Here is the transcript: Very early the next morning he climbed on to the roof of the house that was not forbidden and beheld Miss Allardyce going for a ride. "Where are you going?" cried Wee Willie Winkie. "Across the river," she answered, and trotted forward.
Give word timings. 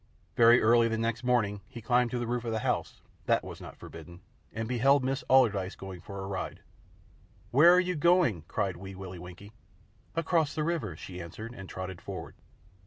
Very 0.35 0.59
early 0.63 0.87
the 0.87 0.97
next 0.97 1.23
morning 1.23 1.61
he 1.67 1.79
climbed 1.79 2.07
on 2.07 2.09
to 2.13 2.17
the 2.17 2.25
roof 2.25 2.43
of 2.43 2.51
the 2.51 2.61
house 2.65 3.01
that 3.27 3.43
was 3.43 3.61
not 3.61 3.77
forbidden 3.77 4.21
and 4.51 4.67
beheld 4.67 5.03
Miss 5.03 5.23
Allardyce 5.29 5.75
going 5.75 6.01
for 6.01 6.23
a 6.23 6.25
ride. 6.27 6.61
"Where 7.51 7.71
are 7.71 7.79
you 7.79 7.93
going?" 7.95 8.41
cried 8.47 8.77
Wee 8.77 8.95
Willie 8.95 9.19
Winkie. 9.19 9.53
"Across 10.15 10.55
the 10.55 10.63
river," 10.63 10.95
she 10.95 11.21
answered, 11.21 11.53
and 11.53 11.69
trotted 11.69 12.01
forward. 12.01 12.33